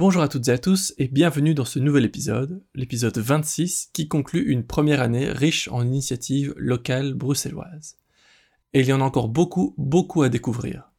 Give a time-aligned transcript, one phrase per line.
[0.00, 4.08] Bonjour à toutes et à tous et bienvenue dans ce nouvel épisode, l'épisode 26 qui
[4.08, 7.98] conclut une première année riche en initiatives locales bruxelloises.
[8.72, 10.90] Et il y en a encore beaucoup, beaucoup à découvrir.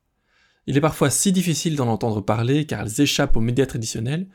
[0.68, 4.28] Il est parfois si difficile d'en entendre parler car elles échappent aux médias traditionnels,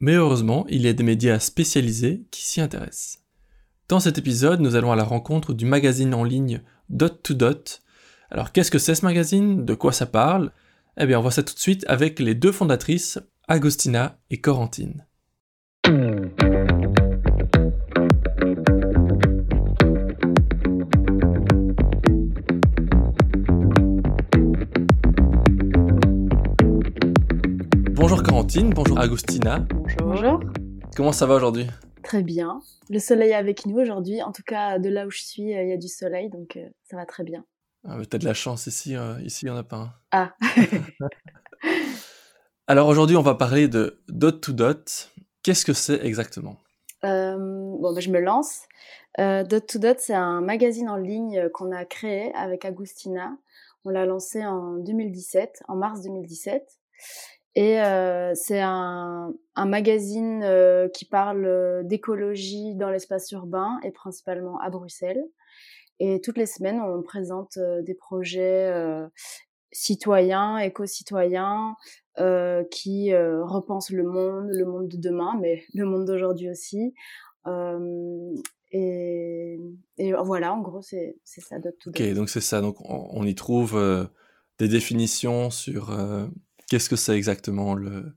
[0.00, 3.22] mais heureusement il y a des médias spécialisés qui s'y intéressent.
[3.86, 7.82] Dans cet épisode, nous allons à la rencontre du magazine en ligne Dot to Dot.
[8.32, 9.64] Alors qu'est-ce que c'est ce magazine?
[9.64, 10.50] De quoi ça parle?
[10.96, 15.06] Eh bien on voit ça tout de suite avec les deux fondatrices, Agostina et Corentine.
[27.92, 29.66] Bonjour Corentine, bonjour Agostina.
[29.98, 30.40] Bonjour.
[30.96, 31.66] Comment ça va aujourd'hui?
[32.02, 32.60] Très bien.
[32.88, 34.22] Le soleil est avec nous aujourd'hui.
[34.22, 36.56] En tout cas, de là où je suis, euh, il y a du soleil, donc
[36.56, 37.44] euh, ça va très bien.
[37.86, 39.92] ah, T'as de la chance ici, euh, ici il n'y en a pas un.
[40.12, 40.34] Ah,
[42.70, 45.10] Alors aujourd'hui on va parler de Dot to Dot.
[45.42, 46.58] Qu'est-ce que c'est exactement?
[47.02, 48.64] Euh, bon, bah, je me lance.
[49.18, 53.38] Euh, Dot to Dot, c'est un magazine en ligne qu'on a créé avec Agustina.
[53.86, 56.62] On l'a lancé en 2017, en mars 2017.
[57.54, 60.44] Et euh, c'est un, magazine
[60.92, 65.24] qui parle d'écologie dans l'espace urbain et principalement à Bruxelles.
[66.00, 68.70] Et toutes les semaines, on présente des projets
[69.72, 71.76] citoyens, éco-citoyens,
[72.18, 76.94] euh, qui euh, repensent le monde, le monde de demain, mais le monde d'aujourd'hui aussi.
[77.46, 78.34] Euh,
[78.70, 79.58] et,
[79.96, 82.60] et voilà, en gros, c'est c'est ça, Dot to Ok, donc c'est ça.
[82.60, 84.04] Donc on, on y trouve euh,
[84.58, 86.26] des définitions sur euh,
[86.68, 88.12] qu'est-ce que c'est exactement le,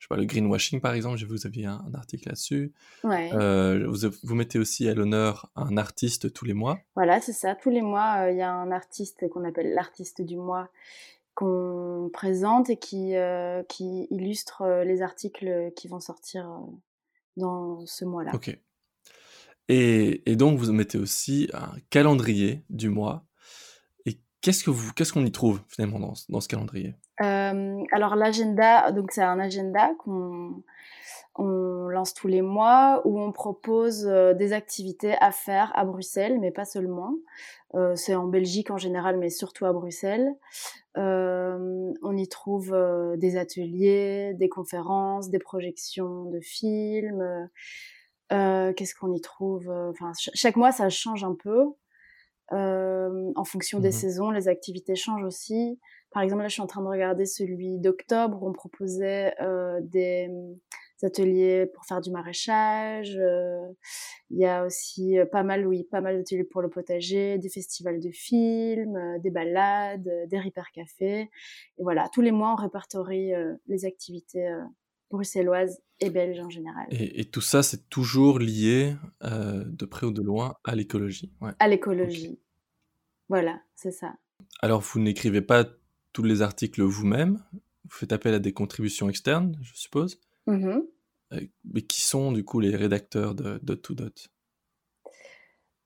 [0.00, 1.22] je sais pas, le greenwashing par exemple.
[1.26, 2.72] Vous aviez un, un article là-dessus.
[3.04, 3.30] Ouais.
[3.34, 6.80] Euh, vous, vous mettez aussi à l'honneur un artiste tous les mois.
[6.96, 7.54] Voilà, c'est ça.
[7.54, 10.70] Tous les mois, euh, il y a un artiste qu'on appelle l'artiste du mois
[11.34, 16.48] qu'on présente et qui, euh, qui illustre les articles qui vont sortir
[17.36, 18.34] dans ce mois-là.
[18.34, 18.58] Ok.
[19.68, 23.24] Et, et donc vous mettez aussi un calendrier du mois.
[24.06, 26.96] Et qu'est-ce que vous, qu'est-ce qu'on y trouve finalement dans ce calendrier?
[27.22, 30.62] Euh, alors l'agenda, donc c'est un agenda qu'on
[31.36, 36.38] on lance tous les mois où on propose euh, des activités à faire à Bruxelles,
[36.40, 37.14] mais pas seulement.
[37.74, 40.34] Euh, c'est en Belgique en général, mais surtout à Bruxelles.
[40.96, 42.76] On y trouve
[43.16, 47.48] des ateliers, des conférences, des projections de films.
[48.28, 49.70] Qu'est-ce qu'on y trouve?
[49.90, 51.66] Enfin, ch- chaque mois ça change un peu.
[52.52, 53.92] En fonction des Mhm.
[53.92, 55.78] saisons, les activités changent aussi.
[56.12, 59.80] Par exemple, là, je suis en train de regarder celui d'octobre où on proposait euh,
[59.82, 60.28] des,
[61.00, 63.16] des ateliers pour faire du maraîchage.
[63.16, 63.60] euh,
[64.30, 67.48] Il y a aussi euh, pas mal, oui, pas mal d'ateliers pour le potager, des
[67.48, 71.30] festivals de films, euh, des balades, euh, des repair cafés.
[71.78, 74.62] Et voilà, tous les mois, on répertorie euh, les activités euh,
[75.10, 76.86] bruxelloises et belges en général.
[76.90, 81.32] et, et tout ça, c'est toujours lié euh, de près ou de loin à l'écologie.
[81.40, 81.52] Ouais.
[81.58, 82.40] À l'écologie.
[83.28, 84.14] Voilà, c'est ça.
[84.62, 85.64] Alors vous n'écrivez pas
[86.12, 87.42] tous les articles vous-même.
[87.84, 90.20] Vous faites appel à des contributions externes, je suppose.
[90.46, 90.84] Mhm.
[91.32, 91.40] Euh,
[91.72, 94.28] Mais qui sont du coup les rédacteurs de Dot to Dot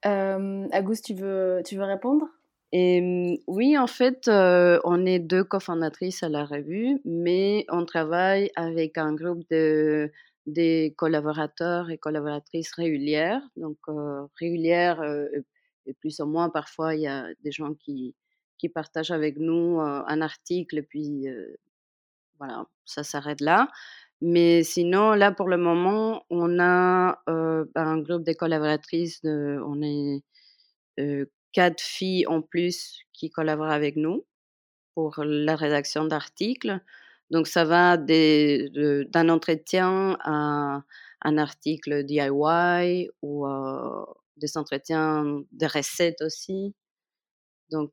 [0.06, 2.26] Euh, Agus, tu veux, tu veux répondre?
[2.72, 7.84] Et hum, oui, en fait, euh, on est deux cofondatrices à la revue, mais on
[7.86, 10.10] travaille avec un groupe de
[10.46, 13.42] des collaborateurs et collaboratrices régulières.
[13.56, 15.28] Donc euh, régulières euh,
[15.86, 18.14] et plus ou moins parfois il y a des gens qui
[18.64, 21.26] qui partagent avec nous un article puis
[22.38, 23.69] voilà, ça s'arrête là.
[24.20, 29.20] Mais sinon, là, pour le moment, on a euh, un groupe de collaboratrices.
[29.22, 30.22] De, on est
[31.52, 34.25] quatre filles en plus qui collaborent avec nous
[34.94, 36.81] pour la rédaction d'articles.
[37.31, 40.82] Donc, ça va d'un entretien à
[41.22, 43.46] un article DIY ou
[44.38, 46.75] des entretiens de recettes aussi.
[47.70, 47.92] Donc,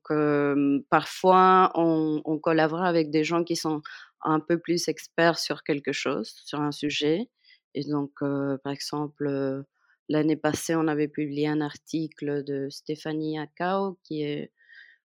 [0.90, 3.82] parfois, on, collabore avec des gens qui sont
[4.22, 7.28] un peu plus experts sur quelque chose, sur un sujet.
[7.74, 9.64] Et donc, par exemple,
[10.08, 14.52] l'année passée, on avait publié un article de Stéphanie Akao, qui est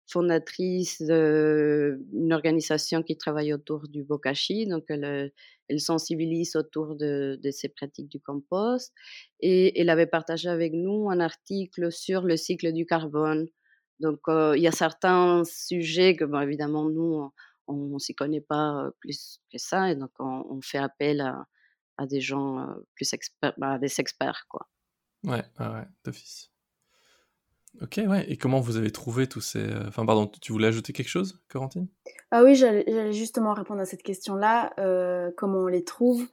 [0.07, 4.65] fondatrice d'une organisation qui travaille autour du bokashi.
[4.65, 5.33] Donc, elle,
[5.67, 8.93] elle sensibilise autour de, de ces pratiques du compost.
[9.39, 13.47] Et elle avait partagé avec nous un article sur le cycle du carbone.
[13.99, 17.31] Donc, euh, il y a certains sujets que, bon, évidemment, nous,
[17.67, 19.91] on ne s'y connaît pas euh, plus que ça.
[19.91, 21.45] Et donc, on, on fait appel à,
[21.97, 24.67] à des gens euh, plus experts, bah, à des experts, quoi.
[25.23, 26.51] Ouais, ouais, ouais, d'office.
[27.81, 28.29] Ok, ouais.
[28.31, 29.67] Et comment vous avez trouvé tous ces...
[29.87, 31.87] Enfin, pardon, tu voulais ajouter quelque chose, Corentine?
[32.31, 34.73] Ah oui, j'allais justement répondre à cette question-là.
[35.37, 36.27] comment on les trouve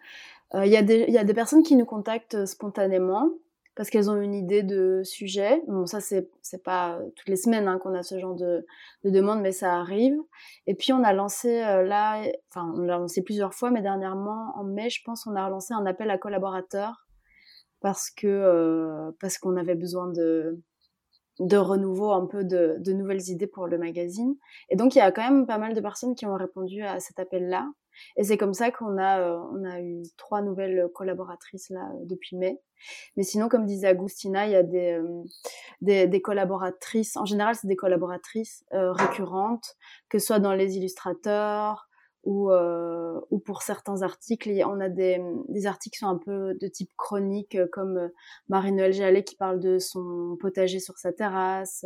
[0.55, 3.31] Il y, a des personnes qui nous contactent spontanément
[3.75, 5.63] parce qu'elles ont une idée de sujet.
[5.67, 8.65] Bon, ça, c'est, c'est pas toutes les semaines hein, qu'on a ce genre de,
[9.05, 10.17] de demande, mais ça arrive.
[10.67, 14.53] Et puis, on a lancé euh, là, enfin, on l'a lancé plusieurs fois, mais dernièrement,
[14.57, 17.07] en mai, je pense, on a lancé un appel à collaborateurs
[17.81, 20.63] parce que, euh, parce qu'on avait besoin de,
[21.41, 24.37] de renouveau, un peu de, de nouvelles idées pour le magazine.
[24.71, 27.01] Et donc, il y a quand même pas mal de personnes qui ont répondu à
[27.01, 27.69] cet appel-là.
[28.17, 32.37] Et c'est comme ça qu'on a, euh, on a eu trois nouvelles collaboratrices là depuis
[32.37, 32.61] mai.
[33.17, 37.17] Mais sinon, comme disait Agustina, il y a des, euh, des, collaboratrices.
[37.17, 39.77] En général, c'est des collaboratrices euh, récurrentes,
[40.09, 41.89] que ce soit dans les illustrateurs
[42.25, 44.51] ou, euh, ou pour certains articles.
[44.67, 48.11] On a des, des articles qui sont un peu de type chronique, comme
[48.49, 51.85] Marie-Noël Jallet qui parle de son potager sur sa terrasse.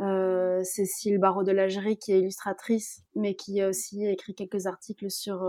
[0.00, 5.10] Euh, Cécile Barreau de l'Agerie qui est illustratrice, mais qui a aussi écrit quelques articles
[5.10, 5.46] sur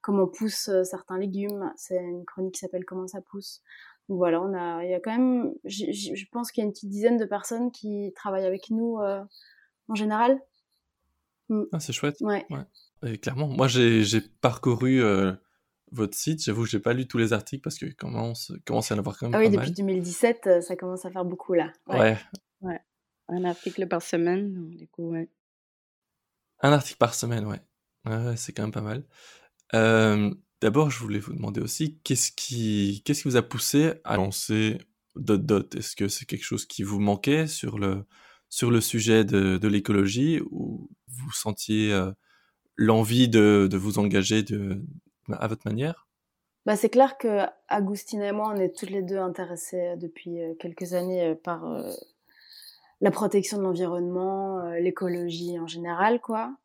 [0.00, 1.72] comment poussent certains légumes.
[1.76, 3.62] C'est une chronique qui s'appelle Comment ça pousse.
[4.08, 6.72] Donc voilà, on a, il y a quand même, je pense qu'il y a une
[6.72, 10.40] petite dizaine de personnes qui travaillent avec nous en général.
[11.48, 11.62] Mmh.
[11.72, 12.16] Ah, c'est chouette.
[12.20, 12.44] Ouais.
[13.06, 15.02] Et clairement, moi j'ai parcouru
[15.92, 16.42] votre site.
[16.42, 19.16] J'avoue que j'ai pas lu tous les articles parce que commence, commence à en avoir
[19.16, 19.40] quand même.
[19.40, 21.72] Ah oui, depuis 2017, ça commence à faire beaucoup là.
[21.86, 22.18] Ouais.
[22.60, 22.80] ouais.
[23.28, 25.28] Un article par semaine, du coup, ouais.
[26.60, 27.60] Un article par semaine, ouais.
[28.04, 29.04] Ouais, c'est quand même pas mal.
[29.74, 30.34] Euh,
[30.64, 34.78] D'abord, je voulais vous demander aussi, qu'est-ce qui, qu'est-ce qui vous a poussé à lancer
[35.14, 35.74] Dot Dot?
[35.74, 38.06] Est-ce que c'est quelque chose qui vous manquait sur le,
[38.48, 42.10] sur le sujet de, de l'écologie ou vous sentiez euh,
[42.76, 44.82] l'envie de, de, vous engager de,
[45.30, 46.08] à votre manière?
[46.64, 50.54] Bah, c'est clair que Agustine et moi, on est toutes les deux intéressées depuis euh,
[50.54, 51.66] quelques années euh, par
[53.04, 56.56] la protection de l'environnement, euh, l'écologie en général, quoi.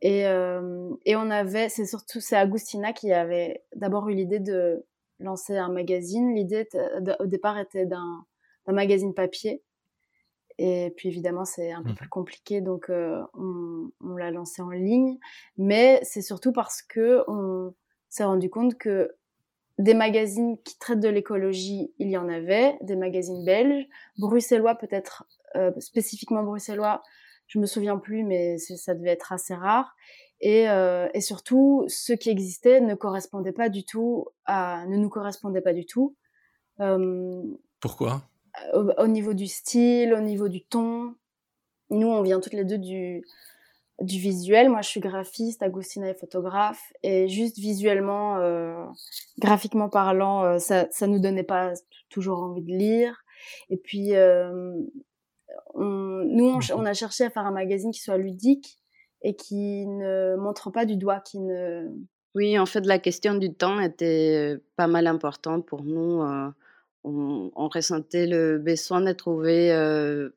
[0.00, 4.86] Et, euh, et on avait, c'est surtout, c'est Agustina qui avait d'abord eu l'idée de
[5.18, 6.36] lancer un magazine.
[6.36, 6.68] L'idée
[7.18, 8.24] au départ était d'un,
[8.68, 9.64] magazine papier.
[10.58, 11.96] Et puis évidemment, c'est un peu mmh.
[11.96, 15.18] plus compliqué, donc euh, on, on l'a lancé en ligne.
[15.56, 17.74] Mais c'est surtout parce que on
[18.08, 19.16] s'est rendu compte que
[19.78, 25.24] des magazines qui traitent de l'écologie, il y en avait, des magazines belges, bruxellois peut-être
[25.56, 27.02] euh, spécifiquement bruxellois,
[27.46, 29.94] je me souviens plus, mais ça devait être assez rare.
[30.40, 35.08] Et, euh, et, surtout, ceux qui existaient ne correspondaient pas du tout à, ne nous
[35.08, 36.14] correspondaient pas du tout.
[36.80, 37.42] Euh,
[37.80, 38.22] Pourquoi?
[38.72, 41.14] au, niveau du style, au niveau du ton.
[41.90, 43.24] Nous, on vient toutes les deux du,
[44.00, 44.68] du visuel.
[44.68, 48.84] Moi, je suis graphiste, Agustina est photographe, et juste visuellement, euh,
[49.38, 51.72] graphiquement parlant, ça, ça nous donnait pas
[52.10, 53.24] toujours envie de lire.
[53.70, 54.72] Et puis, euh,
[55.78, 58.78] on, nous, on, a cherché à faire un magazine qui soit ludique
[59.22, 61.88] et qui ne montre pas du doigt, qui ne...
[62.34, 66.22] Oui, en fait, la question du temps était euh, pas mal importante pour nous.
[66.22, 66.50] Euh,
[67.04, 70.28] on, ressentait le besoin de trouver euh,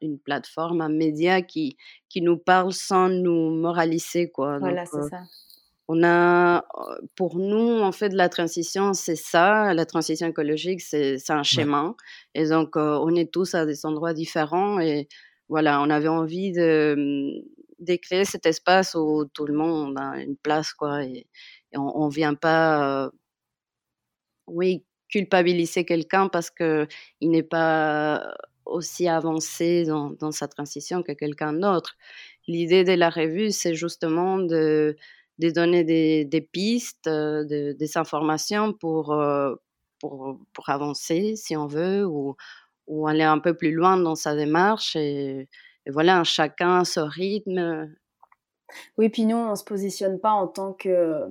[0.00, 1.76] une plateforme, un média qui,
[2.08, 4.30] qui nous parle sans nous moraliser.
[4.30, 4.58] Quoi.
[4.58, 5.22] Voilà, c'est ça.
[5.90, 6.66] On a,
[7.16, 9.72] pour nous, en fait, la transition, c'est ça.
[9.72, 11.96] La transition écologique, c'est un chemin.
[12.34, 14.80] Et donc, on est tous à des endroits différents.
[14.80, 15.08] Et
[15.48, 17.42] voilà, on avait envie de,
[17.78, 21.04] de créer cet espace où tout le monde a une place, quoi.
[21.04, 21.26] Et,
[21.74, 23.10] on ne vient pas,
[24.46, 26.86] oui, culpabiliser quelqu'un parce qu'il
[27.22, 31.96] n'est pas aussi avancé dans, dans sa transition que quelqu'un d'autre.
[32.46, 34.96] L'idée de la revue, c'est justement de
[35.38, 39.54] de donner des, pistes, euh, de, des informations pour, euh,
[40.00, 42.36] pour, pour, avancer, si on veut, ou,
[42.86, 44.96] ou, aller un peu plus loin dans sa démarche.
[44.96, 45.48] Et,
[45.86, 47.94] et voilà, chacun a son rythme.
[48.98, 51.24] Oui, puis nous, on ne se positionne pas en tant que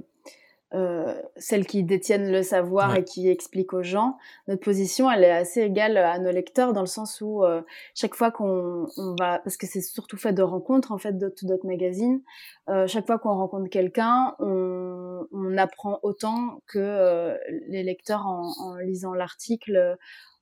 [0.73, 4.17] euh, celles qui détiennent le savoir et qui expliquent aux gens.
[4.47, 7.61] Notre position, elle est assez égale à nos lecteurs dans le sens où euh,
[7.95, 11.29] chaque fois qu'on on va, parce que c'est surtout fait de rencontres en fait de
[11.29, 12.21] tout notre magazine,
[12.69, 17.37] euh, chaque fois qu'on rencontre quelqu'un, on, on, apprend autant que euh,
[17.69, 19.97] les lecteurs en, en lisant l'article.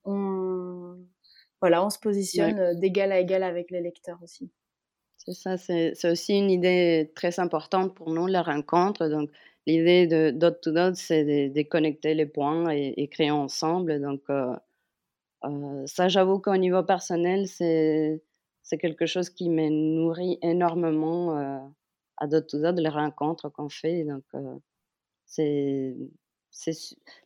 [0.06, 0.98] On,
[1.62, 4.52] voilà, on se positionne d'égal à égal avec les lecteurs aussi.
[5.18, 9.08] C'est ça, c'est aussi une idée très importante pour nous, la rencontre.
[9.08, 9.30] Donc,
[9.66, 14.02] l'idée de dot to dot, c'est de, connecter les points et, créer ensemble.
[14.02, 14.56] Donc, euh,
[15.46, 18.22] euh, ça, j'avoue qu'au niveau personnel, c'est
[18.64, 21.60] c'est quelque chose qui me nourrit énormément euh,
[22.18, 24.04] à dot to dot, les rencontres qu'on fait.
[24.04, 24.24] Donc,
[25.26, 25.96] c'est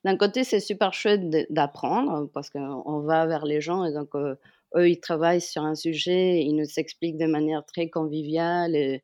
[0.03, 4.89] d'un côté, c'est super chouette d'apprendre parce qu'on va vers les gens et donc eux,
[4.89, 9.03] ils travaillent sur un sujet, ils nous expliquent de manière très conviviale et,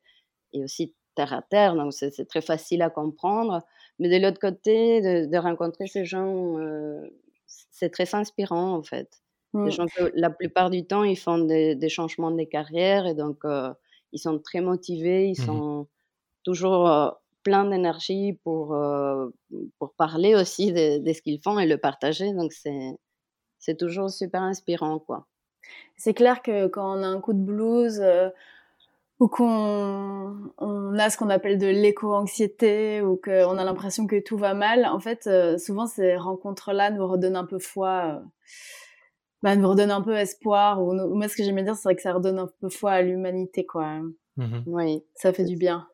[0.54, 3.62] aussi terre à terre, donc c'est très facile à comprendre.
[3.98, 6.56] Mais de l'autre côté, de, rencontrer ces gens,
[7.46, 9.08] c'est très inspirant en fait.
[9.52, 9.70] Mmh.
[9.70, 13.42] gens que la plupart du temps, ils font des, changements de carrière et donc
[14.12, 15.88] ils sont très motivés, ils mmh sont
[16.44, 19.28] toujours plein d'énergie pour, euh,
[19.78, 22.32] pour parler aussi de, de ce qu'ils font et le partager.
[22.32, 22.90] Donc, c'est,
[23.60, 25.28] c'est toujours super inspirant, quoi.
[25.96, 28.30] C'est clair que quand on a un coup de blues euh,
[29.18, 34.36] ou qu'on on a ce qu'on appelle de l'éco-anxiété ou qu'on a l'impression que tout
[34.36, 38.22] va mal, en fait, euh, souvent ces rencontres-là nous redonnent un peu foi,
[39.42, 40.82] bah, nous redonnent un peu espoir.
[40.82, 43.64] Ou, moi, ce que j'aimais dire, c'est que ça redonne un peu foi à l'humanité,
[43.64, 44.00] quoi.
[44.36, 45.88] Mmh oui, ça fait du bien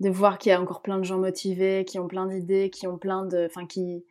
[0.00, 2.86] de voir qu'il y a encore plein de gens motivés, qui ont plein d'idées, qui
[2.86, 4.04] ont plein de, enfin qui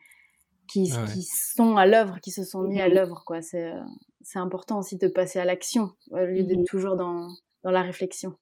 [0.68, 3.42] qui, ah qui sont à l'œuvre, qui se sont mis à mmh l'œuvre quoi.
[3.42, 3.80] C'est euh,
[4.22, 7.30] c'est important aussi de passer à l'action au lieu d'être mmh toujours dans
[7.65, 8.34] dans la réflexion.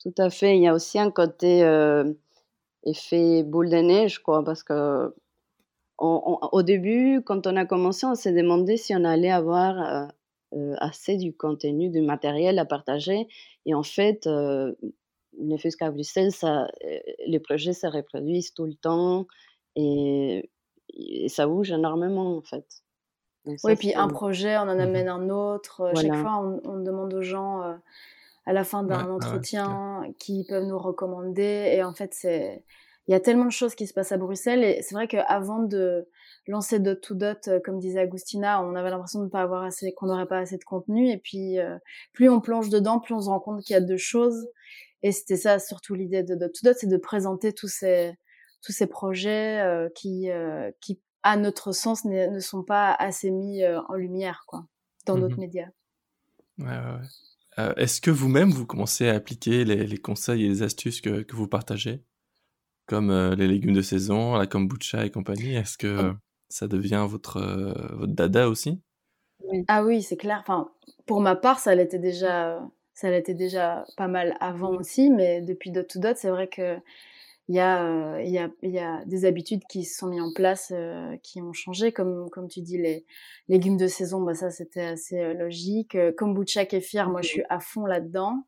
[0.00, 0.56] Tout à fait.
[0.56, 2.04] Il y a aussi un côté euh,
[2.84, 5.12] effet boule de neige quoi, parce que
[5.98, 10.08] au début, quand on a commencé, on s'est demandé si on allait avoir
[10.54, 13.28] euh, assez du contenu, du matériel à partager.
[13.66, 14.26] Et en fait,
[15.38, 19.26] ne fût-ce qu'à Bruxelles, ça, euh, les projets se reproduisent tout le temps
[19.76, 20.50] et,
[21.28, 22.66] ça bouge énormément en fait.
[23.46, 25.82] oui, puis un projet, on en mmh amène un autre.
[25.82, 27.74] Euh, chaque fois, on, demande aux gens euh,
[28.46, 31.72] à la fin d'un entretien qui peuvent nous recommander.
[31.74, 32.64] Et en fait, c'est
[33.08, 34.62] il y a tellement de choses qui se passent à Bruxelles.
[34.62, 36.08] Et c'est vrai qu'avant de
[36.46, 40.06] lancer Dot to Dot, comme disait Agustina, on avait l'impression de pas avoir assez, qu'on
[40.06, 41.10] n'aurait pas assez de contenu.
[41.10, 41.56] Et puis,
[42.12, 44.46] plus on plonge dedans, plus on se rend compte qu'il y a deux choses.
[45.02, 48.14] Et c'était ça surtout l'idée de Dot to Dot, c'est de présenter tous ces
[48.62, 53.62] tous ces projets euh, qui euh, qui à notre sens ne sont pas assez mis
[53.62, 54.66] euh, en lumière quoi
[55.06, 55.68] dans mmh d'autres médias.
[56.58, 57.00] Ouais, ouais,
[57.76, 61.36] Est-ce que vous-même vous commencez à appliquer les, les, conseils et les astuces que, que
[61.36, 62.02] vous partagez,
[62.86, 66.12] comme les légumes de saison, la kombucha et compagnie Est-ce que
[66.48, 67.40] ça devient votre
[67.96, 68.80] votre dada aussi?
[69.68, 70.38] Ah oui, c'est clair.
[70.40, 70.70] Enfin,
[71.06, 72.60] pour ma part, ça l'était déjà
[73.00, 76.76] ça l'était déjà pas mal avant aussi, mais depuis Dot to Dot, c'est vrai que
[77.50, 80.32] il y, a, euh, y, a, y a des habitudes qui se sont mises en
[80.32, 83.04] place, euh, qui ont changé, comme, comme tu dis, les
[83.48, 85.98] légumes de saison, bah ça c'était assez euh, logique.
[86.16, 88.44] Kombucha kéfir, moi je suis à fond là-dedans.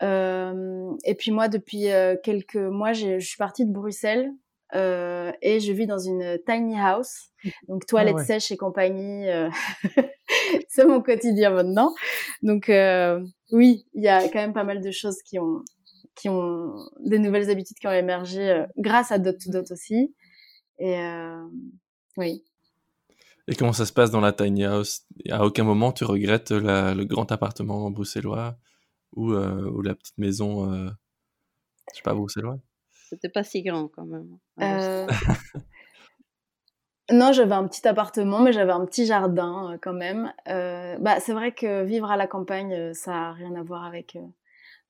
[0.00, 1.88] et puis moi, depuis
[2.22, 4.30] quelques mois, je suis partie de Bruxelles
[4.74, 7.28] euh, et je vis dans une tiny house,
[7.68, 9.28] donc toilettes ah sèches et compagnie.
[9.28, 9.48] Euh,
[10.68, 11.94] c'est mon quotidien maintenant.
[12.42, 13.20] Donc euh,
[13.52, 15.62] oui, il y a quand même pas mal de choses qui ont
[16.14, 20.14] qui ont des nouvelles habitudes qui ont émergé grâce à Dot to Dot aussi.
[20.78, 20.96] Et
[22.16, 22.44] oui.
[23.46, 25.06] Et comment ça se passe dans la tiny house?
[25.30, 28.56] À aucun moment tu regrettes le grand appartement bruxellois
[29.16, 32.58] ou, ou la petite maison, je sais pas, bruxellois
[33.14, 34.38] c'était pas si grand quand même.
[34.60, 35.06] Euh...
[37.12, 40.32] non, j'avais un petit appartement, mais j'avais un petit jardin euh, quand même.
[40.48, 43.84] Euh, bah, c'est vrai que vivre à la campagne, euh, ça n'a rien à voir
[43.84, 44.18] avec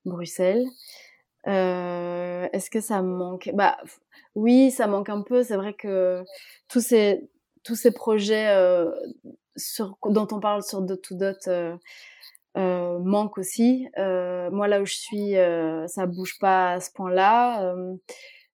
[0.04, 0.66] Bruxelles.
[1.46, 3.50] Est-ce que ça me manque?
[3.54, 3.76] Bah
[4.34, 5.42] oui, ça manque un peu.
[5.42, 6.24] C'est vrai que
[6.68, 7.28] tous ces
[7.62, 8.54] tous ces projets
[9.56, 11.48] sur, dont on parle sur Dot to Dot
[12.56, 13.88] euh, manque aussi.
[13.98, 17.64] Euh, moi, là où je suis, euh, ça bouge pas à ce point-là.
[17.64, 17.94] Euh,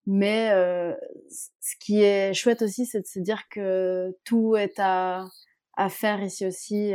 [0.07, 0.95] mais euh,
[1.29, 5.27] ce qui est chouette aussi, c'est de se dire que tout est à,
[5.77, 6.93] à faire ici aussi.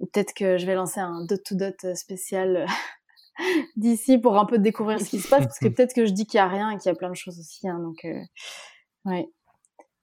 [0.00, 2.66] Peut-être que je vais lancer un dot to dot spécial
[3.76, 6.26] d'ici pour un peu découvrir ce qui se passe, parce que peut-être que je dis
[6.26, 7.68] qu'il y a rien et qu'il y a plein de choses aussi.
[7.68, 8.06] Hein, donc,
[9.04, 9.28] ouais.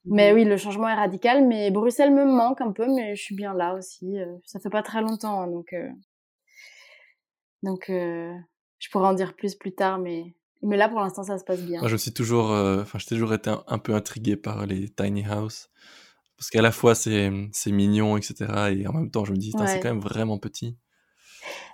[0.04, 3.36] Mais oui, le changement est radical, mais Bruxelles me manque un peu, mais je suis
[3.36, 4.18] bien là aussi.
[4.18, 5.88] Euh, ça fait pas très longtemps, hein, donc euh,
[7.62, 8.34] donc euh,
[8.78, 11.62] je pourrais en dire plus plus tard, mais mais là pour l'instant ça se passe
[11.62, 11.80] bien.
[11.80, 15.70] Moi, je suis toujours, enfin, j'ai toujours été un, peu intrigué par les tiny house
[16.36, 18.72] parce qu'à la fois c'est c'est mignon, etc.
[18.72, 20.76] Et en même temps, je me dis, c'est quand même vraiment petit.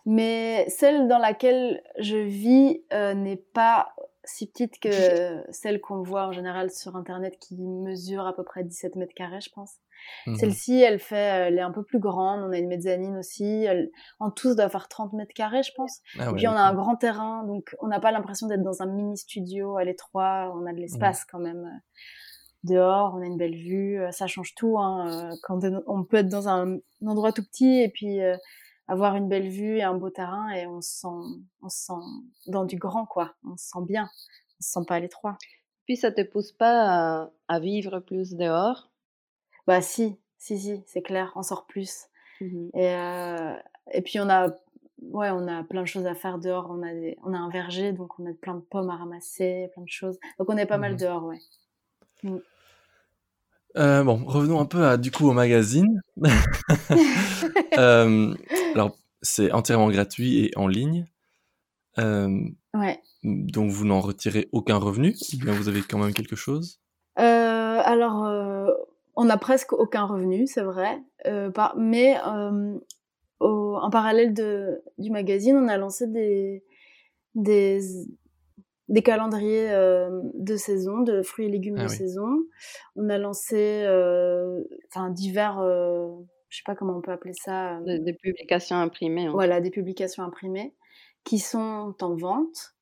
[0.07, 3.95] Mais celle dans laquelle je vis n'est pas
[4.29, 8.63] si petite que celle qu'on voit en général sur internet qui mesure à peu près
[8.63, 9.77] 17 mètres carrés, je pense.
[10.27, 12.43] Mmh Celle-ci, elle fait, elle est un peu plus grande.
[12.43, 13.65] On a une mezzanine aussi.
[13.65, 16.01] Elle, en tous, doit faire 30 mètres carrés, je pense.
[16.19, 18.83] Ah Et puis on a un grand terrain, donc on n'a pas l'impression d'être dans
[18.83, 20.53] un mini studio à l'étroit.
[20.55, 23.15] On a de l'espace quand même euh, dehors.
[23.17, 24.01] On a une belle vue.
[24.01, 24.79] Euh, ça change tout.
[24.79, 25.31] Hein.
[25.31, 28.21] Euh, quand on peut être dans un, endroit tout petit et puis
[28.89, 31.93] avoir une belle vue et un beau terrain et on se sent, on se sent
[32.47, 33.35] dans du grand, quoi.
[33.45, 34.11] On se sent bien.
[34.61, 35.39] On se sent pas à l'étroit.
[35.87, 38.91] Puis ça te pousse pas à, à vivre plus dehors?
[39.67, 42.07] Bah si, si, si, c'est clair, on sort plus.
[42.41, 43.55] Mmh et, euh,
[43.93, 44.49] et puis on a,
[45.03, 46.69] ouais, on a plein de choses à faire dehors.
[46.71, 46.93] On a,
[47.25, 50.19] on a un verger, donc on a plein de pommes à ramasser, plein de choses.
[50.39, 51.39] Donc on est pas mal Mmh dehors, ouais.
[52.23, 52.39] Mmh.
[53.77, 56.01] Euh, bon, revenons un peu à, du coup au magazine.
[57.79, 58.35] Euh,
[58.75, 61.07] alors, c'est entièrement gratuit et en ligne.
[61.99, 62.41] Euh,
[62.75, 63.01] Ouais.
[63.23, 66.81] donc, vous n'en retirez aucun revenu ou bien vous avez quand même quelque chose?
[67.17, 68.27] Alors,
[69.15, 70.99] on n'a presque aucun revenu, c'est vrai.
[71.55, 72.17] Par- mais
[73.41, 76.65] au- en parallèle de, du magazine, on a lancé des,
[77.37, 77.81] des,
[78.89, 81.97] des calendriers euh, de saison, de fruits et légumes Ah de oui.
[81.97, 82.29] saison.
[82.97, 86.09] On a lancé euh, enfin, divers, euh,
[86.49, 89.27] je sais pas comment on peut appeler ça, euh, Des, des publications imprimées.
[89.27, 89.33] hein.
[89.33, 90.75] voilà, des publications imprimées
[91.25, 92.75] qui sont en vente.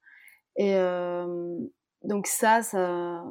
[0.57, 1.59] Et euh,
[2.05, 3.25] donc ça, ça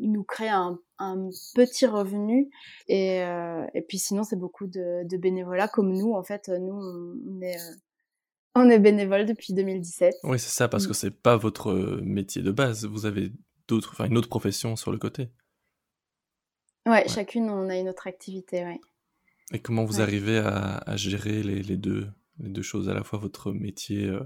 [0.00, 2.50] nous crée un, un petit revenu.
[2.88, 6.12] Et, euh, et puis sinon, c'est beaucoup de, de bénévolat comme nous.
[6.14, 7.74] En fait, nous, on est, euh,
[8.58, 10.14] on est bénévole depuis 2017.
[10.24, 10.88] Oui, c'est ça, parce Mm.
[10.88, 12.84] que c'est pas votre euh, métier de base.
[12.86, 13.32] Vous avez
[13.68, 15.28] d'autres, enfin, une autre profession sur le côté.
[16.86, 18.64] Ouais, chacune, on a une autre activité.
[18.64, 18.80] Ouais.
[19.52, 20.02] Et comment vous Ouais.
[20.02, 22.06] arrivez à, à gérer les, les deux,
[22.38, 24.20] les deux choses, à la fois votre métier euh,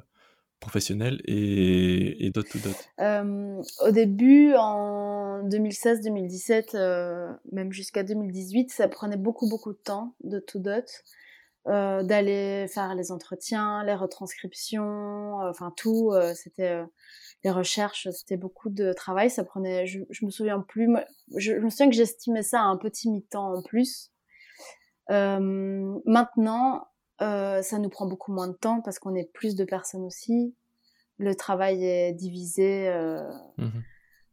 [0.61, 2.77] professionnel et, et dot to dot?
[3.01, 10.15] Euh, au début, en 2016-2017, euh, même jusqu'à 2018, ça prenait beaucoup, beaucoup de temps
[10.23, 10.85] de tout dot,
[11.69, 16.11] euh, d'aller faire les entretiens, les retranscriptions, euh, enfin tout.
[16.13, 16.85] euh, c'était euh,
[17.45, 19.31] les recherches, c'était beaucoup de travail.
[19.31, 21.05] Ça prenait, je, je me souviens plus, moi,
[21.37, 24.11] je, je me souviens que j'estimais ça à un petit mi-temps en plus.
[25.11, 26.87] Euh, maintenant,
[27.21, 30.55] euh, ça nous prend beaucoup moins de temps parce qu'on est plus de personnes aussi.
[31.19, 33.23] Le travail est divisé euh,
[33.59, 33.83] Mhm.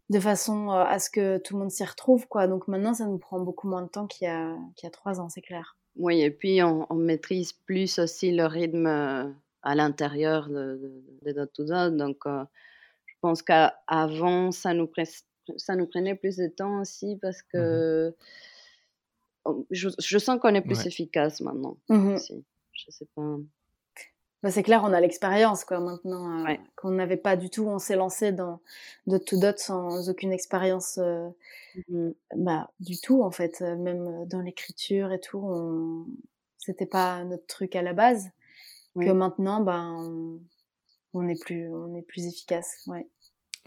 [0.09, 2.47] de façon à ce que tout le monde s'y retrouve, quoi.
[2.47, 4.91] Donc maintenant, ça nous prend beaucoup moins de temps qu'il y a, qu'il y a
[4.91, 5.77] trois ans, c'est clair.
[5.99, 9.29] Oui, et puis on, on maîtrise plus aussi le rythme euh,
[9.63, 11.95] à l'intérieur de, de, de Dot to Dot.
[11.97, 12.43] Donc, euh,
[13.05, 14.89] je pense qu'avant, ça nous,
[15.57, 18.15] ça nous prenait plus de temps aussi parce que
[19.45, 20.87] on- je, je sens qu'on est plus Ouais.
[20.87, 21.77] efficace maintenant.
[21.89, 22.13] Mhm.
[22.15, 22.45] aussi.
[22.71, 23.35] Je sais pas.
[24.41, 26.59] Bah, c'est clair, on a l'expérience, quoi, maintenant, euh, Ouais.
[26.77, 27.65] qu'on n'avait pas du tout.
[27.67, 28.61] On s'est lancé dans
[29.05, 31.29] Dot to Dot sans aucune expérience, euh,
[31.89, 32.13] Mhm.
[32.37, 33.61] bah, du tout, en fait.
[33.61, 36.05] Euh, Même dans l'écriture et tout, on...
[36.57, 38.29] c'était pas notre truc à la base.
[38.95, 39.05] Oui.
[39.05, 40.39] Que maintenant, ben, on...
[41.13, 43.07] on est plus, on est plus efficace, ouais.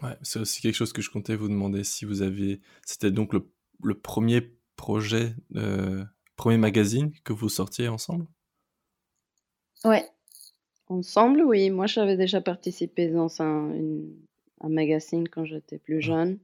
[0.01, 2.61] Ouais, c'est aussi quelque chose que je comptais vous demander si vous avez.
[2.83, 3.47] C'était donc le,
[3.83, 6.03] le premier projet, euh,
[6.35, 8.25] premier magazine que vous sortiez ensemble?
[9.85, 10.09] Ouais.
[10.87, 11.69] Ensemble, oui.
[11.69, 14.13] Moi, j'avais déjà participé dans un, une-
[14.61, 16.37] un magazine quand j'étais plus jeune,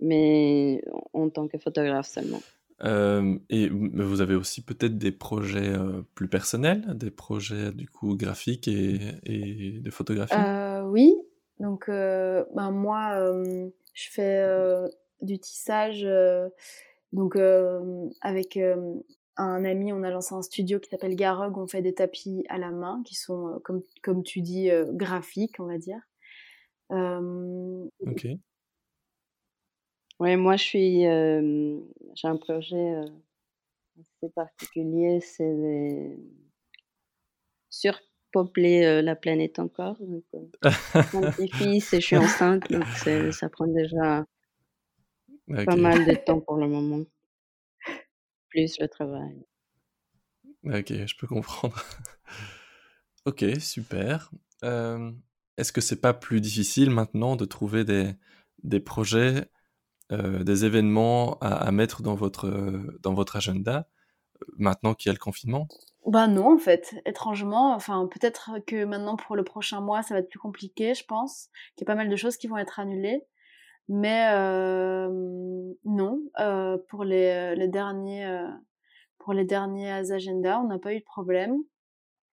[0.00, 2.40] mais en, en tant que photographe seulement.
[2.84, 7.88] Euh, et mais vous avez aussi peut-être des projets euh, plus personnels, des projets du
[7.88, 10.34] coup graphiques et, et de photographie?
[10.34, 11.14] Euh, oui,
[11.58, 14.88] donc euh, ben moi, euh, je fais euh,
[15.22, 16.04] du tissage.
[16.04, 16.48] euh,
[17.12, 18.94] donc euh, avec euh,
[19.36, 21.56] un ami, on a lancé un studio qui s'appelle Garog.
[21.58, 24.86] On fait des tapis à la main qui sont, euh, comme, comme tu dis, euh,
[24.92, 26.00] graphiques, on va dire.
[26.92, 28.26] Euh, Ok.
[30.18, 31.78] Oui, moi, je suis, euh,
[32.14, 33.04] j'ai un projet euh,
[34.22, 36.16] assez particulier, c'est de
[37.68, 39.96] surpeupler euh, la planète encore.
[40.00, 40.38] Donc, euh,
[41.14, 44.24] mon petit-fils et je suis enceinte, donc c'est- ça prend déjà
[45.66, 47.04] pas mal de temps pour le moment,
[48.56, 49.44] plus le travail.
[50.64, 51.76] Ok, je peux comprendre.
[53.26, 54.30] ok, super.
[54.64, 55.12] Euh,
[55.58, 58.14] Est-ce que c'est pas plus difficile maintenant de trouver des,
[58.62, 59.50] des projets,
[60.12, 62.48] euh, des événements à, à mettre dans votre,
[63.02, 63.88] dans votre agenda
[64.42, 65.68] euh, maintenant qu'il y a le confinement?
[66.06, 67.74] Bah non, en fait, étrangement.
[67.74, 71.48] Enfin, peut-être que maintenant pour le prochain mois, ça va être plus compliqué, je pense.
[71.76, 73.22] Qu'il y a pas mal de choses qui vont être annulées.
[73.88, 75.08] Mais euh,
[75.84, 78.48] non, euh, pour les, les derniers, euh,
[79.18, 81.56] pour les derniers agendas, on n'a pas eu de problème.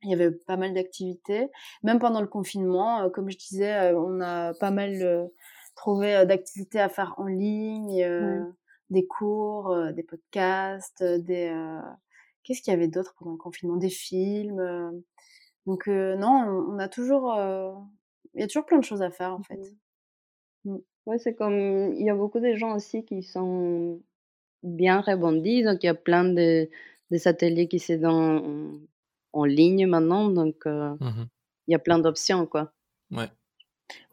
[0.02, 1.50] Il y avait pas mal d'activités.
[1.84, 5.28] Même pendant le confinement, comme je disais, on a pas mal euh,
[5.76, 8.44] trouvé d'activités à faire en ligne, euh,
[8.90, 11.50] des cours, euh, des podcasts, des...
[11.50, 11.80] euh,
[12.44, 13.78] Qu'est-ce qu'il y avait d'autre pendant le confinement?
[13.78, 15.04] Des films.
[15.66, 17.34] Donc euh, non, on, on a toujours...
[17.34, 17.72] euh,
[18.34, 19.60] Il y a toujours plein de choses à faire, en fait.
[21.06, 24.00] Ouais, c'est comme, il y a beaucoup de gens aussi qui sont
[24.64, 26.70] bien rebondis, donc il y a plein de,
[27.12, 28.42] des ateliers qui sont dans,
[29.34, 31.28] en ligne maintenant, donc euh, Mhm.
[31.68, 32.72] il y a plein d'options, quoi.
[33.12, 33.28] Ouais.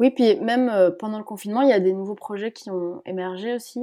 [0.00, 3.54] Oui, puis même pendant le confinement, il y a des nouveaux projets qui ont émergé
[3.54, 3.80] aussi.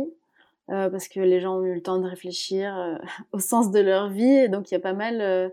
[0.67, 2.99] parce que les gens ont eu le temps de réfléchir
[3.31, 4.49] au sens de leur vie.
[4.49, 5.51] donc, il y a pas mal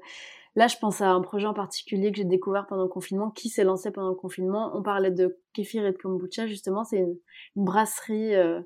[0.56, 3.48] Là, je pense à un projet en particulier que j'ai découvert pendant le confinement, qui
[3.48, 4.70] s'est lancé pendant le confinement.
[4.74, 6.84] On parlait de kéfir et de kombucha, justement.
[6.84, 7.16] C'est une,
[7.56, 8.60] brasserie euh,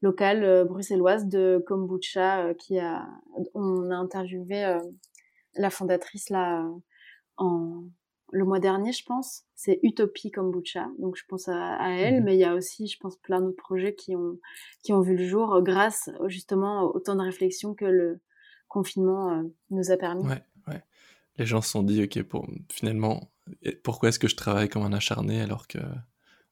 [0.00, 3.08] locale euh, bruxelloise de kombucha euh, qui a.
[3.54, 4.78] On a interviewé
[5.56, 6.64] la fondatrice là
[7.36, 7.84] en
[8.30, 9.44] le mois dernier, je pense.
[9.54, 12.24] C'est Utopie Kombucha, donc je pense à, elle, mhm.
[12.24, 14.38] mais il y a aussi, je pense, plein d'autres projets qui ont
[14.82, 18.20] qui ont vu le jour grâce justement au temps de réflexion que le
[18.68, 20.26] confinement nous a permis.
[20.26, 20.42] Ouais
[21.36, 22.18] les gens se sont dit, ok,
[22.70, 23.30] finalement,
[23.82, 25.78] pourquoi est-ce que je travaille comme un acharné alors que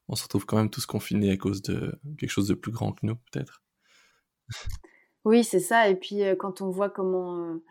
[0.09, 2.93] on se retrouve quand même tous confinés à cause de quelque chose de plus grand
[2.93, 3.63] que nous, peut-être?
[5.25, 5.89] Oui, c'est ça.
[5.89, 7.65] Et puis euh, quand on voit comment, euh,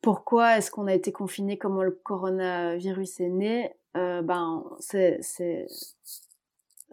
[0.00, 5.20] pourquoi est-ce qu'on a été confiné, comment le coronavirus est né, euh, ben c'est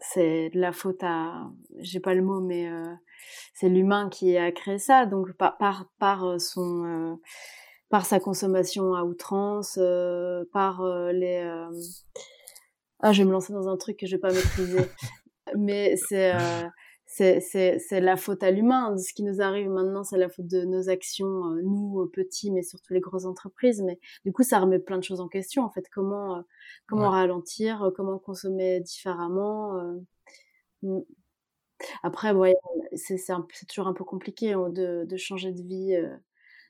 [0.01, 2.69] c'est de la faute à, j'ai pas le mot, mais
[3.53, 5.05] c'est l'humain qui a créé ça.
[5.05, 7.19] Donc par, par son
[7.89, 11.41] par sa consommation à outrance, euh, par euh, les...
[11.43, 11.71] Euh,
[12.99, 14.85] ah, je vais me lancer dans un truc que je vais pas maîtriser.
[15.57, 16.33] Mais c'est
[17.07, 18.95] c'est la faute à l'humain.
[18.97, 22.93] Ce qui nous arrive maintenant, c'est la faute de nos actions, nous petits, mais surtout
[22.93, 23.81] les grosses entreprises.
[23.81, 25.63] Mais du coup, ça remet plein de choses en question.
[25.63, 26.43] En fait, comment
[26.87, 29.81] comment ralentir, comment consommer différemment.
[30.83, 30.99] Mm.
[32.03, 32.55] Après, ouais,
[32.93, 33.17] c'est
[33.67, 35.97] toujours un peu compliqué hein, de, de changer de vie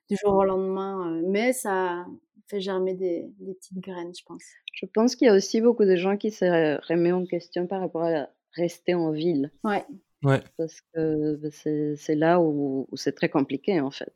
[0.09, 2.05] du jour au lendemain, euh, mais ça
[2.47, 4.43] fait germer des, petites graines, je pense.
[4.73, 6.45] Je pense qu'il y a aussi beaucoup de gens qui se
[6.87, 9.51] remettent en question par rapport à rester en ville.
[9.63, 9.85] Ouais.
[10.23, 10.41] Ouais.
[10.57, 14.13] Parce que bah, c'est là où, c'est très compliqué, en fait.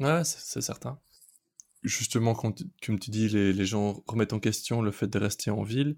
[0.00, 0.98] Ouais, c'est certain.
[1.82, 2.54] Justement, comme
[2.98, 5.96] tu dis, les, les, gens remettent en question le fait de rester en ville,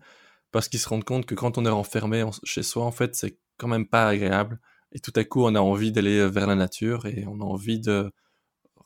[0.53, 3.39] parce qu'ils se rendent compte que quand on est enfermé chez soi, en fait, c'est
[3.57, 4.61] quand même pas agréable.
[4.93, 7.81] Et tout à coup, on a envie d'aller vers la nature et on a envie
[7.81, 8.11] de,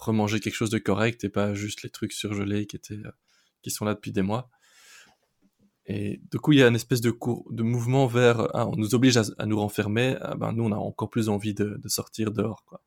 [0.05, 3.13] remanger quelque chose de correct et pas juste les trucs surgelés qui étaient euh,
[3.63, 4.49] qui sont là depuis des mois.
[5.87, 8.77] Et du coup, il y a une espèce de, cours, de mouvement vers, ah, on
[8.77, 12.31] nous oblige à, nous renfermer, ah, ben, nous, on a encore plus envie de, sortir
[12.31, 12.65] dehors.
[12.67, 12.81] Quoi.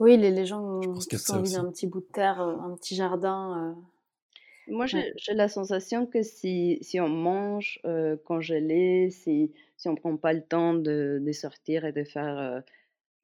[0.00, 3.76] Oui, les, les gens ont envie d'un petit bout de terre, euh, un petit jardin.
[3.76, 4.72] Euh.
[4.72, 7.80] Moi, j'ai la sensation que si, si on mange
[8.24, 12.60] congelé, si, si on prend pas le temps de, de sortir et de faire euh,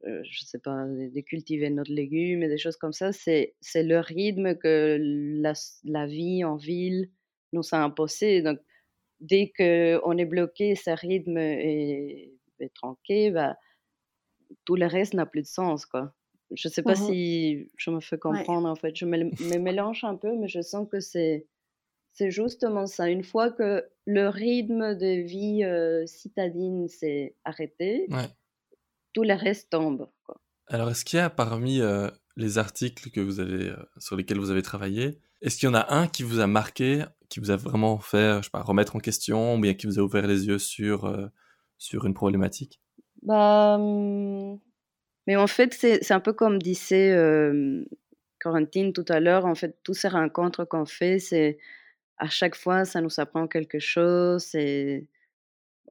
[0.05, 4.57] je sais pas, de cultiver notre légumes et des choses comme ça, c'est le rythme
[4.57, 5.53] que la,
[5.85, 7.11] la, vie en ville
[7.53, 8.43] nous a imposé.
[8.43, 8.59] Donc,
[9.21, 13.57] dès qu'on est bloqué, ce rythme est, est tronqué, bah,
[14.65, 16.13] tout le reste n'a plus de sens, quoi.
[16.53, 18.95] Je sais pas mmh si je me fais comprendre, en fait.
[18.95, 21.47] Je me, me, mélange un peu, mais je sens que c'est
[22.13, 23.11] c'est justement ça.
[23.11, 28.29] Une fois que le rythme de vie euh, citadine s'est arrêté, ouais
[29.17, 30.11] tout le reste tombe.
[30.69, 34.39] Alors, est-ce qu'il y a parmi euh, les articles que vous avez, euh, sur lesquels
[34.39, 37.51] vous avez travaillé, est-ce qu'il y en a un qui vous a marqué, qui vous
[37.51, 40.27] a vraiment fait, je sais pas, remettre en question, ou bien qui vous a ouvert
[40.27, 41.29] les yeux sur, euh,
[41.79, 42.79] sur une problématique?
[43.23, 44.59] Bah, hum,
[45.27, 47.17] Mais en fait, c'est un peu comme disait
[48.39, 51.57] Corentine tout à l'heure, en fait, tous ces rencontres qu'on fait, c'est
[52.19, 55.07] à chaque fois, ça nous apprend quelque chose, c'est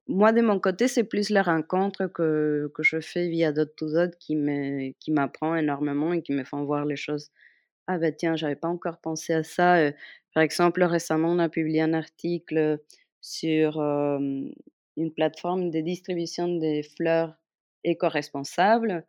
[0.08, 3.92] moi, de mon côté, c'est plus la rencontre que, que je fais via Dot to
[3.92, 7.32] Dot qui m'apprend énormément et qui me font voir les choses.
[7.88, 9.78] Ah ben tiens, j'avais pas encore pensé à ça.
[9.78, 9.92] Euh,
[10.34, 12.80] par exemple, récemment, on a publié un article
[13.22, 17.36] sur une plateforme de distribution des fleurs
[17.84, 19.06] éco-responsables.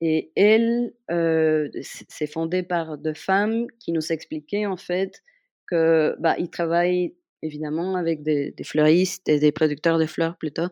[0.00, 5.22] Et elle, euh, c'est fondé par deux femmes qui nous expliquaient en fait
[5.66, 10.68] que bah, travaillent évidemment, avec des, fleuristes et des producteurs de fleurs plutôt,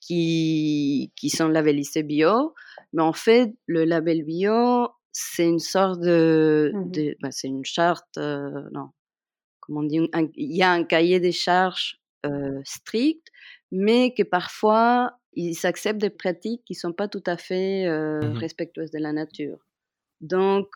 [0.00, 2.54] qui, qui sont labellisés bio.
[2.92, 8.18] Mais en fait, le label bio, c'est une sorte de, mmh bah, c'est une charte,
[8.18, 8.90] euh, non,
[9.60, 10.00] comment on dit,
[10.34, 13.26] il y a un cahier des charges euh, strict,
[13.72, 18.38] mais que parfois ils s'acceptent des pratiques qui sont pas tout à fait euh, mmh
[18.38, 19.58] respectueuses de la nature.
[20.20, 20.68] Donc,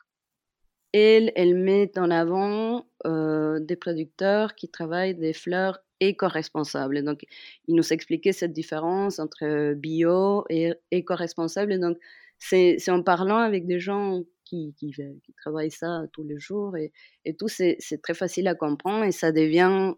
[0.92, 7.02] elle, elle met en avant euh, des producteurs qui travaillent des fleurs éco-responsables.
[7.04, 7.24] Donc,
[7.68, 11.78] il nous expliquait cette différence entre bio et éco-responsable.
[11.78, 11.98] Donc,
[12.38, 16.92] c'est en parlant avec des gens qui, qui, qui, travaillent ça tous les jours et,
[17.24, 19.92] et tout, c'est très facile à comprendre et ça devient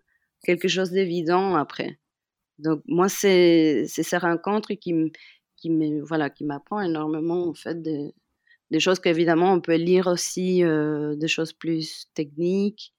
[0.44, 1.98] quelque chose d'évident après.
[2.58, 4.94] Donc, moi, c'est ces rencontres qui,
[5.56, 8.12] qui voilà, qui m'apprend énormément, en fait, de,
[8.72, 12.92] des choses qu'évidemment on peut lire aussi, euh, des choses plus techniques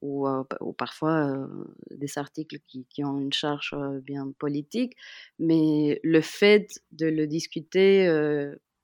[0.00, 0.26] ou,
[0.60, 1.48] ou parfois
[1.90, 4.96] des articles qui, qui, ont une charge bien politique,
[5.38, 8.06] mais le fait de le discuter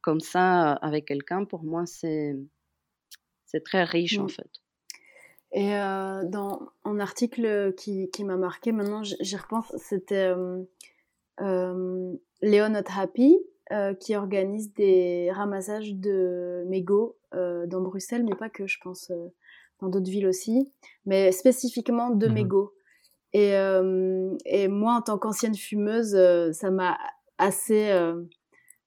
[0.01, 2.39] comme ça avec quelqu'un, pour moi, c'est
[3.67, 4.31] très riche en mmh.
[4.31, 4.51] fait.
[5.53, 5.73] Et
[6.31, 10.33] dans un article qui, qui m'a marqué, maintenant j'y repense, c'était
[11.41, 13.39] euh, Not Happy,
[14.01, 19.13] qui organise des ramassages de mégots dans Bruxelles, mais pas que, je pense,
[19.81, 20.73] dans d'autres villes aussi,
[21.07, 22.75] mais spécifiquement de mmh mégots.
[23.33, 23.53] Et,
[24.45, 26.19] et, moi, en tant qu'ancienne fumeuse,
[26.53, 26.99] ça m'a
[27.39, 27.93] assez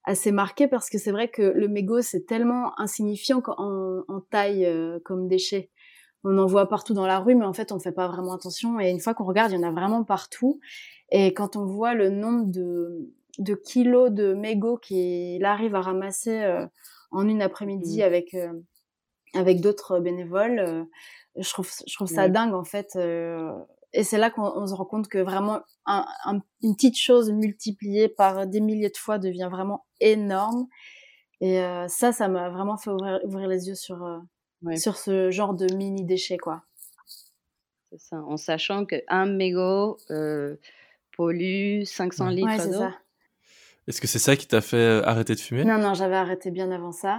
[0.03, 4.65] assez marqué parce que c'est vrai que le mégot c'est tellement insignifiant en, en taille
[4.65, 5.69] euh, comme déchet.
[6.25, 8.79] On en voit partout dans la rue, mais en fait on fait pas vraiment attention.
[8.79, 10.59] Et une fois qu'on regarde, il y en a vraiment partout.
[11.11, 16.43] Et quand on voit le nombre de, de kilos de mégots qu'il arrive à ramasser
[16.43, 16.65] euh,
[17.11, 18.03] en une après-midi mmh.
[18.03, 18.53] avec euh,
[19.35, 20.87] avec d'autres bénévoles,
[21.35, 22.95] je trouve je trouve ça dingue en fait
[23.93, 26.05] et c'est là qu'on se rend compte que vraiment un,
[26.61, 30.67] une petite chose multipliée par des milliers de fois devient vraiment énorme.
[31.41, 35.29] Et euh, ça, ça m'a vraiment fait ouvrir, ouvrir, les yeux sur, euh, sur ce
[35.29, 36.63] genre de mini déchets, quoi.
[37.91, 40.55] C'est ça, en sachant qu'un mégot euh,
[41.15, 42.85] pollue 500 litres d'eau.
[43.87, 45.65] Est-ce que c'est ça qui t'a fait euh, arrêter de fumer?
[45.65, 47.17] Non, non, j'avais arrêté bien avant ça.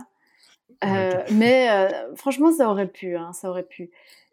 [0.84, 1.68] Euh, mais
[2.16, 3.90] franchement, ça aurait pu, hein, ça aurait pu.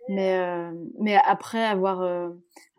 [0.09, 2.29] Mais, euh, mais après avoir, euh,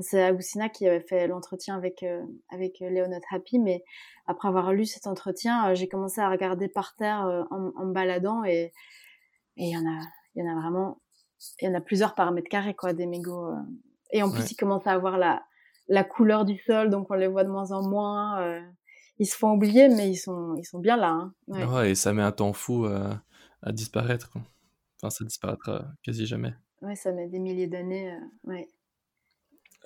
[0.01, 3.85] c'est Agustina qui avait fait l'entretien avec euh, avec Léonot Happy, mais
[4.27, 8.45] après avoir lu cet entretien, j'ai commencé à regarder par terre en, en, me baladant
[8.45, 8.73] et
[9.57, 10.01] et il y en a
[10.35, 11.01] il y en a vraiment
[11.61, 13.55] il y en a plusieurs par mètre carré quoi des mégots
[14.11, 15.43] et en plus ils commencent à avoir la
[15.89, 18.63] la couleur du sol donc on les voit de moins en moins
[19.23, 21.35] ils se font oublier mais ils sont ils sont bien là hein.
[21.49, 21.65] ouais.
[21.65, 21.91] ouais.
[21.93, 23.23] et ça met un temps fou à,
[23.63, 24.43] à disparaître quoi.
[25.01, 28.11] enfin ça disparaîtra quasi jamais Ouais, ça met des milliers d'années.
[28.11, 28.19] Euh,
[28.51, 28.69] ouais.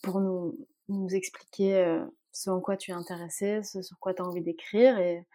[0.00, 0.56] pour nous,
[0.88, 4.40] nous expliquer euh, ce en quoi tu es intéressé, ce sur quoi tu as envie
[4.40, 5.00] d'écrire.
[5.00, 5.26] Et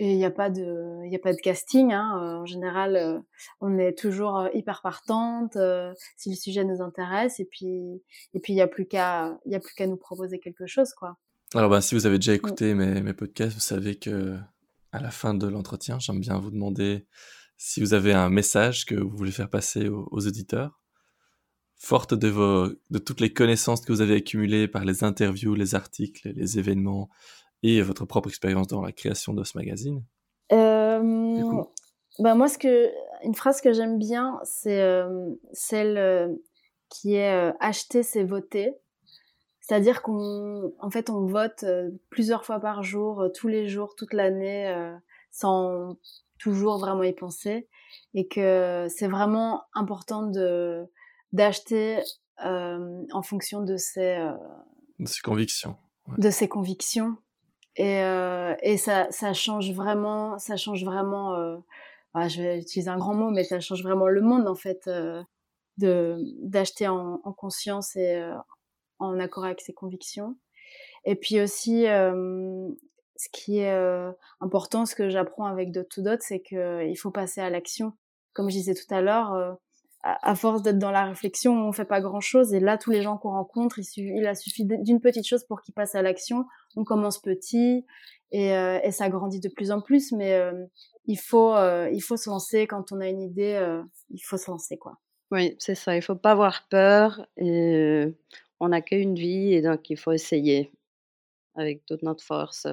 [0.00, 2.20] il n'y a pas de il a pas de casting hein.
[2.20, 3.20] Euh, en général euh,
[3.60, 5.56] on est toujours hyper partante
[6.16, 8.02] si le sujet nous intéresse et puis
[8.34, 10.66] et puis il y a plus qu'à il y a plus qu'à nous proposer quelque
[10.66, 11.16] chose quoi
[11.54, 12.34] alors ben si vous avez déjà mm.
[12.34, 14.36] écouté mes, mes podcasts vous savez que
[14.92, 17.06] à la fin de l'entretien j'aime bien vous demander
[17.56, 20.80] si vous avez un message que vous voulez faire passer aux auditeurs.
[21.78, 25.74] Forte de, vos, de toutes les connaissances que vous avez accumulées par les interviews, les
[25.74, 27.10] articles, les événements
[27.62, 30.02] et votre propre expérience dans la création de ce magazine.
[30.52, 31.62] Euh,
[32.18, 32.90] bah Moi, ce que,
[33.22, 36.28] une phrase que j'aime bien, c'est euh, celle euh,
[36.88, 38.74] qui est euh, acheter, c'est voter.
[39.66, 41.64] C'est-à-dire qu'on en fait, on vote
[42.08, 44.72] plusieurs fois par jour, tous les jours, toute l'année,
[45.32, 45.96] sans
[46.38, 47.68] toujours vraiment y penser.
[48.14, 50.86] Et que c'est vraiment important de
[51.32, 52.00] d'acheter
[52.44, 54.32] euh, en fonction de ses, euh,
[54.98, 55.76] de ses convictions.
[56.18, 57.16] De ses convictions.
[57.76, 61.34] Et, euh, et ça, ça change vraiment, ça change vraiment.
[61.34, 61.58] Euh,
[62.14, 64.86] bah, je vais utiliser un grand mot, mais ça change vraiment le monde en fait
[64.86, 65.22] euh,
[65.76, 68.34] de d'acheter en, en, conscience et euh,
[68.98, 70.36] en accord avec ses convictions.
[71.04, 76.40] Et puis aussi, ce qui est important, ce que j'apprends avec Dot to Dot, c'est
[76.40, 77.92] qu'il faut passer à l'action.
[78.32, 79.58] Comme je disais tout à l'heure,
[80.02, 82.54] à, force d'être dans la réflexion, on fait pas grand chose.
[82.54, 85.74] Et là, tous les gens qu'on rencontre, il, a suffi d'une petite chose pour qu'ils
[85.74, 86.44] passent à l'action.
[86.76, 87.84] On commence petit
[88.32, 90.12] et, ça grandit de plus en plus.
[90.12, 90.38] Mais
[91.06, 91.54] il faut,
[91.92, 93.80] il faut se lancer quand on a une idée.
[94.10, 94.98] il faut se lancer, quoi.
[95.32, 95.96] Oui, c'est ça.
[95.96, 97.26] Il faut pas avoir peur.
[98.60, 100.70] On n'a qu'une vie et donc il faut essayer
[101.54, 102.66] avec toute notre force.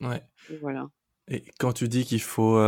[0.00, 0.22] ouais.
[0.60, 0.90] voilà.
[1.28, 2.58] Et quand tu dis qu'il faut,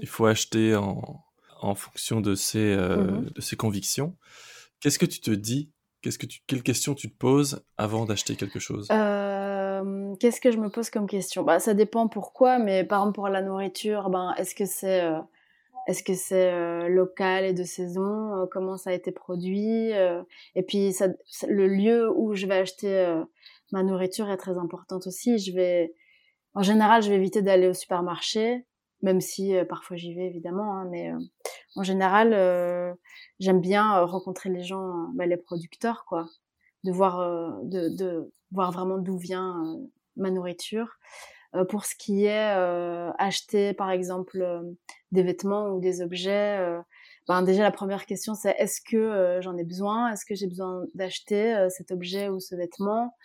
[0.00, 1.24] il faut acheter en
[1.64, 4.16] en fonction de ses, euh, mmh de ses convictions.
[4.80, 5.70] Qu'est-ce que tu te dis
[6.02, 8.88] Qu'est-ce que tu, Quelles questions tu te poses avant d'acheter quelque chose?
[8.90, 11.42] Euh, Qu'est-ce que je me pose comme question?
[11.42, 15.18] Bah, Ça dépend pourquoi, mais par exemple pour la nourriture, ben, est-ce que c'est euh,
[15.86, 18.46] est-ce que c'est local et de saison?
[18.50, 19.90] Comment ça a été produit?
[20.54, 21.08] Et puis ça,
[21.48, 23.22] le lieu où je vais acheter
[23.72, 25.38] ma nourriture est très importante aussi.
[25.38, 25.94] Je vais,
[26.54, 28.64] en général, je vais éviter d'aller au supermarché
[29.04, 31.18] même si euh, parfois j'y vais évidemment, hein, mais euh,
[31.76, 32.92] en général, euh,
[33.38, 36.26] j'aime bien rencontrer les gens, bah, les producteurs, quoi.
[36.84, 39.62] de voir, de, de, voir vraiment d'où vient
[40.16, 40.98] ma nourriture.
[41.68, 42.50] pour ce qui est
[43.18, 44.62] acheter, par exemple,
[45.14, 46.58] des vêtements ou des objets,
[47.26, 50.12] ben déjà la première question c'est est-ce que j'en ai besoin?
[50.12, 53.16] Est-ce que j'ai besoin d'acheter cet objet ou ce vêtement?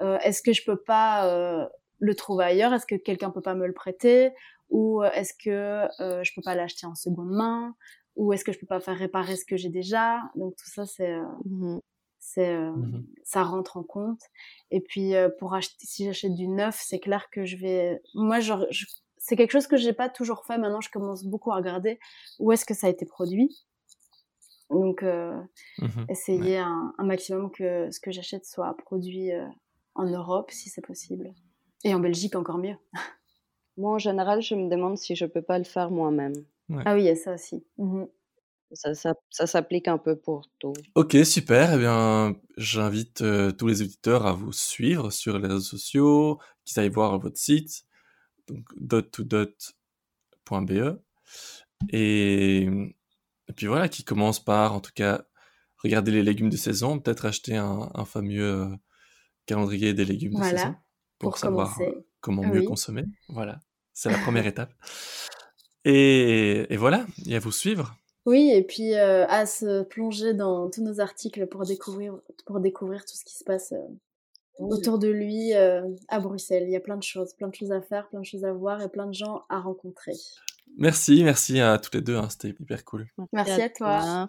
[0.00, 2.74] Est-ce que je peux pas le trouver ailleurs?
[2.74, 4.32] Est-ce que quelqu'un peut pas me le prêter?
[4.68, 7.74] Ou est-ce que je peux pas l'acheter en seconde main?
[8.16, 10.20] Ou est-ce que je peux pas faire réparer ce que j'ai déjà?
[10.34, 11.78] Donc tout ça c'est mmh
[12.18, 14.20] c'est mmh ça rentre en compte.
[14.70, 18.52] Et puis pour acheter si j'achète du neuf, c'est clair que je vais moi je
[19.26, 20.56] c'est quelque chose que j'ai pas toujours fait.
[20.56, 21.98] Maintenant, je commence beaucoup à regarder
[22.38, 23.66] où est-ce que ça a été produit.
[24.70, 25.36] Donc, euh,
[25.80, 29.44] mmh essayer un, maximum que ce que j'achète soit produit euh,
[29.96, 31.34] en Europe, si c'est possible.
[31.82, 32.76] Et en Belgique, encore mieux.
[33.76, 36.34] Moi, en général, je me demande si je peux pas le faire moi-même.
[36.84, 37.64] Ah oui, il y a ça aussi.
[37.78, 38.04] Mmh
[38.72, 40.72] ça, ça, ça s'applique un peu pour tout.
[40.96, 41.74] Ok, super.
[41.74, 46.80] Eh bien, j'invite euh, tous les auditeurs à vous suivre sur les réseaux sociaux, qu'ils
[46.80, 47.85] aillent voir votre site
[48.48, 50.98] donc dot2dot.be.
[51.90, 52.68] Et,
[53.48, 55.24] et puis voilà, qui commence par, en tout cas,
[55.82, 58.66] regarder les légumes de saison, peut-être acheter un, fameux euh,
[59.46, 60.74] calendrier des légumes de saison
[61.18, 63.04] pour, savoir euh, comment mieux consommer.
[63.28, 63.60] Voilà,
[63.92, 64.72] c'est la première étape.
[65.84, 67.96] Et, et, voilà, et à vous suivre.
[68.24, 73.04] Oui, et puis euh, à se plonger dans tous nos articles pour découvrir, pour découvrir
[73.04, 73.72] tout ce qui se passe
[74.58, 76.64] autour de lui euh, à Bruxelles.
[76.66, 78.52] Il y a plein de choses, plein de choses à faire, plein de choses à
[78.52, 80.14] voir et plein de gens à rencontrer.
[80.78, 83.06] Merci, merci à toutes les deux, hein, c'était hyper cool.
[83.32, 84.28] Merci, à, toi.